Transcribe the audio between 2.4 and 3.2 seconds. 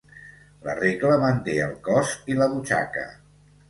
la butxaca.